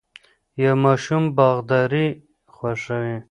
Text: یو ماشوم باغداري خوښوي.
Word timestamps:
یو 0.63 0.73
ماشوم 0.85 1.23
باغداري 1.37 2.07
خوښوي. 2.55 3.17